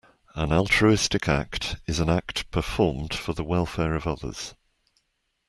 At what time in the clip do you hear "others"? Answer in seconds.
4.07-4.55